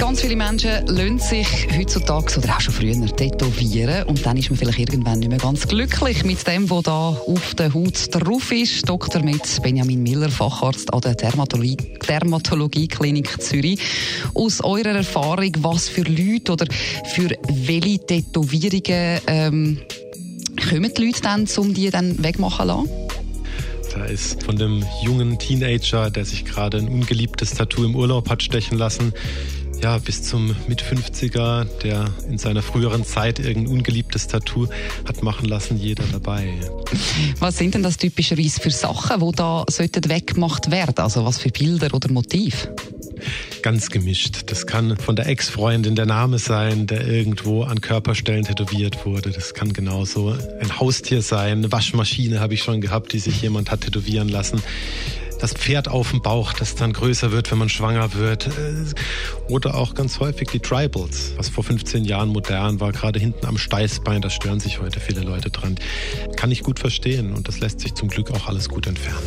Ganz 0.00 0.22
viele 0.22 0.34
Menschen 0.34 0.86
lassen 0.86 1.18
sich 1.18 1.68
heutzutage 1.76 2.38
oder 2.38 2.56
auch 2.56 2.60
schon 2.62 2.72
früher 2.72 2.94
tätowieren 2.94 4.04
und 4.04 4.24
dann 4.24 4.38
ist 4.38 4.48
man 4.48 4.58
vielleicht 4.58 4.78
irgendwann 4.78 5.18
nicht 5.18 5.28
mehr 5.28 5.38
ganz 5.38 5.68
glücklich 5.68 6.24
mit 6.24 6.46
dem, 6.46 6.70
was 6.70 6.84
da 6.84 7.08
auf 7.08 7.54
der 7.54 7.74
Haut 7.74 8.08
drauf 8.10 8.50
ist. 8.50 8.88
Dr. 8.88 9.22
mit 9.22 9.62
Benjamin 9.62 10.02
Miller, 10.02 10.30
Facharzt 10.30 10.90
an 10.94 11.02
der 11.02 11.14
Dermatologie, 11.16 11.76
Dermatologie 12.08 12.88
Klinik 12.88 13.42
Zürich. 13.42 13.78
Aus 14.32 14.64
eurer 14.64 14.96
Erfahrung, 14.96 15.52
was 15.58 15.90
für 15.90 16.04
Leute 16.04 16.52
oder 16.52 16.66
für 17.04 17.28
welche 17.66 17.98
Tätowierungen 17.98 19.20
ähm, 19.26 19.78
kommen 20.66 20.92
die 20.96 21.04
Leute 21.04 21.20
dann, 21.20 21.46
um 21.58 21.74
die 21.74 21.90
dann 21.90 22.24
wegmachen 22.24 22.68
lassen? 22.68 22.88
Da 23.92 24.06
ist 24.06 24.42
von 24.44 24.56
dem 24.56 24.82
jungen 25.02 25.38
Teenager, 25.38 26.10
der 26.10 26.24
sich 26.24 26.46
gerade 26.46 26.78
ein 26.78 26.88
ungeliebtes 26.88 27.50
Tattoo 27.50 27.84
im 27.84 27.94
Urlaub 27.94 28.30
hat 28.30 28.42
stechen 28.42 28.78
lassen, 28.78 29.12
ja, 29.82 29.98
bis 29.98 30.22
zum 30.22 30.54
Mit-50er, 30.68 31.64
der 31.82 32.12
in 32.28 32.38
seiner 32.38 32.62
früheren 32.62 33.04
Zeit 33.04 33.38
irgendein 33.38 33.78
ungeliebtes 33.78 34.26
Tattoo 34.26 34.68
hat 35.06 35.22
machen 35.22 35.48
lassen, 35.48 35.78
jeder 35.78 36.04
dabei. 36.12 36.48
Was 37.38 37.58
sind 37.58 37.74
denn 37.74 37.82
das 37.82 37.96
typischerweise 37.96 38.60
für 38.60 38.70
Sachen, 38.70 39.20
die 39.20 39.32
da 39.36 39.64
sollten 39.68 40.08
weggemacht 40.08 40.70
werden? 40.70 40.98
Also 40.98 41.24
was 41.24 41.38
für 41.38 41.50
Bilder 41.50 41.94
oder 41.94 42.10
Motiv? 42.10 42.68
Ganz 43.62 43.90
gemischt. 43.90 44.44
Das 44.46 44.66
kann 44.66 44.96
von 44.96 45.16
der 45.16 45.26
Ex-Freundin 45.26 45.94
der 45.94 46.06
Name 46.06 46.38
sein, 46.38 46.86
der 46.86 47.06
irgendwo 47.06 47.62
an 47.62 47.80
Körperstellen 47.80 48.44
tätowiert 48.44 49.04
wurde. 49.04 49.30
Das 49.30 49.54
kann 49.54 49.72
genauso 49.72 50.36
ein 50.60 50.80
Haustier 50.80 51.20
sein. 51.22 51.58
Eine 51.58 51.72
Waschmaschine 51.72 52.40
habe 52.40 52.54
ich 52.54 52.62
schon 52.62 52.80
gehabt, 52.80 53.12
die 53.12 53.18
sich 53.18 53.42
jemand 53.42 53.70
hat 53.70 53.82
tätowieren 53.82 54.28
lassen 54.28 54.62
das 55.40 55.54
Pferd 55.54 55.88
auf 55.88 56.10
dem 56.10 56.20
Bauch, 56.20 56.52
das 56.52 56.74
dann 56.74 56.92
größer 56.92 57.32
wird, 57.32 57.50
wenn 57.50 57.58
man 57.58 57.68
schwanger 57.68 58.14
wird. 58.14 58.46
Äh, 58.46 58.50
oder 59.48 59.74
auch 59.74 59.94
ganz 59.94 60.20
häufig 60.20 60.48
die 60.50 60.60
Tribals, 60.60 61.32
was 61.36 61.48
vor 61.48 61.64
15 61.64 62.04
Jahren 62.04 62.28
modern 62.28 62.78
war, 62.80 62.92
gerade 62.92 63.18
hinten 63.18 63.46
am 63.46 63.58
Steißbein, 63.58 64.22
da 64.22 64.30
stören 64.30 64.60
sich 64.60 64.80
heute 64.80 65.00
viele 65.00 65.22
Leute 65.22 65.50
dran. 65.50 65.76
Kann 66.36 66.50
ich 66.50 66.62
gut 66.62 66.78
verstehen 66.78 67.32
und 67.32 67.48
das 67.48 67.60
lässt 67.60 67.80
sich 67.80 67.94
zum 67.94 68.08
Glück 68.08 68.30
auch 68.30 68.46
alles 68.46 68.68
gut 68.68 68.86
entfernen. 68.86 69.18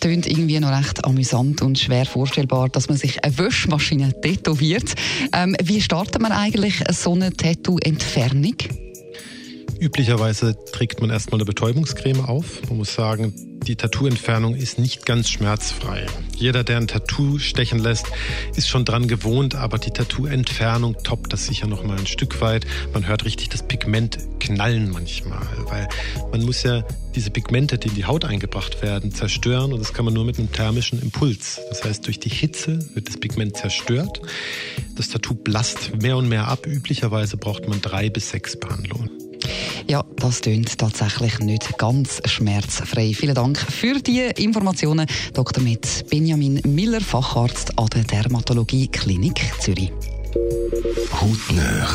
Tönt 0.00 0.26
irgendwie 0.26 0.58
noch 0.60 0.76
recht 0.76 1.04
amüsant 1.04 1.62
und 1.62 1.78
schwer 1.78 2.06
vorstellbar, 2.06 2.68
dass 2.68 2.88
man 2.88 2.96
sich 2.96 3.24
eine 3.24 3.36
Wäschmaschine 3.38 4.20
tätowiert. 4.20 4.94
Ähm, 5.32 5.56
wie 5.62 5.80
startet 5.80 6.20
man 6.22 6.32
eigentlich 6.32 6.82
so 6.90 7.14
eine 7.14 7.32
Tattoo-Entfernung? 7.32 8.56
Üblicherweise 9.80 10.56
trägt 10.72 11.00
man 11.00 11.10
erstmal 11.10 11.40
eine 11.40 11.44
Betäubungscreme 11.44 12.20
auf. 12.24 12.62
Man 12.68 12.78
muss 12.78 12.94
sagen, 12.94 13.34
die 13.66 13.76
Tattoo-Entfernung 13.76 14.54
ist 14.54 14.78
nicht 14.78 15.06
ganz 15.06 15.30
schmerzfrei. 15.30 16.06
Jeder, 16.36 16.64
der 16.64 16.78
ein 16.78 16.88
Tattoo 16.88 17.38
stechen 17.38 17.78
lässt, 17.78 18.06
ist 18.56 18.68
schon 18.68 18.84
dran 18.84 19.06
gewohnt, 19.06 19.54
aber 19.54 19.78
die 19.78 19.90
Tattoo-Entfernung 19.90 20.96
toppt 21.04 21.32
das 21.32 21.46
sicher 21.46 21.66
noch 21.66 21.84
mal 21.84 21.98
ein 21.98 22.06
Stück 22.06 22.40
weit. 22.40 22.66
Man 22.92 23.06
hört 23.06 23.24
richtig 23.24 23.50
das 23.50 23.66
Pigment 23.66 24.18
knallen 24.40 24.90
manchmal, 24.90 25.46
weil 25.66 25.88
man 26.32 26.42
muss 26.44 26.62
ja 26.64 26.82
diese 27.14 27.30
Pigmente, 27.30 27.78
die 27.78 27.88
in 27.88 27.94
die 27.94 28.04
Haut 28.04 28.24
eingebracht 28.24 28.82
werden, 28.82 29.12
zerstören 29.12 29.72
und 29.72 29.80
das 29.80 29.92
kann 29.92 30.04
man 30.04 30.14
nur 30.14 30.24
mit 30.24 30.38
einem 30.38 30.50
thermischen 30.50 31.00
Impuls. 31.00 31.60
Das 31.68 31.84
heißt, 31.84 32.06
durch 32.06 32.18
die 32.18 32.30
Hitze 32.30 32.78
wird 32.94 33.08
das 33.08 33.18
Pigment 33.18 33.56
zerstört. 33.56 34.20
Das 34.96 35.10
Tattoo 35.10 35.34
blasst 35.34 36.02
mehr 36.02 36.16
und 36.16 36.28
mehr 36.28 36.48
ab. 36.48 36.66
Üblicherweise 36.66 37.36
braucht 37.36 37.68
man 37.68 37.80
drei 37.80 38.10
bis 38.10 38.30
sechs 38.30 38.58
Behandlungen. 38.58 39.21
Ja, 39.92 40.02
das 40.16 40.40
klingt 40.40 40.78
tatsächlich 40.78 41.38
nicht 41.40 41.76
ganz 41.76 42.22
schmerzfrei. 42.24 43.12
Vielen 43.12 43.34
Dank 43.34 43.58
für 43.58 44.00
die 44.00 44.22
Informationen, 44.42 45.06
Dr. 45.34 45.62
mit 45.62 46.06
Benjamin 46.08 46.62
Miller, 46.64 47.02
Facharzt 47.02 47.78
an 47.78 47.88
der 47.88 48.04
Dermatologie 48.04 48.88
Klinik 48.88 49.52
Zürich. 49.60 49.92
Hautnöch 51.20 51.90